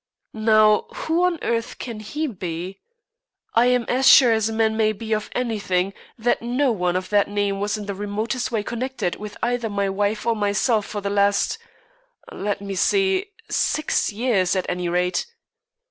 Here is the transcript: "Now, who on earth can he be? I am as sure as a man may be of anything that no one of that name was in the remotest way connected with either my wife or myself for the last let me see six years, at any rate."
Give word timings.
"Now, 0.33 0.87
who 0.95 1.25
on 1.25 1.37
earth 1.43 1.77
can 1.77 1.99
he 1.99 2.25
be? 2.25 2.79
I 3.53 3.67
am 3.67 3.83
as 3.83 4.09
sure 4.09 4.31
as 4.31 4.49
a 4.49 4.53
man 4.53 4.75
may 4.75 4.93
be 4.93 5.13
of 5.13 5.29
anything 5.35 5.93
that 6.17 6.41
no 6.41 6.71
one 6.71 6.95
of 6.95 7.09
that 7.09 7.27
name 7.27 7.59
was 7.59 7.77
in 7.77 7.85
the 7.85 7.93
remotest 7.93 8.51
way 8.51 8.63
connected 8.63 9.17
with 9.17 9.37
either 9.43 9.69
my 9.69 9.89
wife 9.89 10.25
or 10.25 10.35
myself 10.35 10.87
for 10.87 11.01
the 11.01 11.11
last 11.11 11.59
let 12.31 12.61
me 12.61 12.73
see 12.73 13.27
six 13.47 14.11
years, 14.11 14.55
at 14.55 14.65
any 14.67 14.89
rate." 14.89 15.27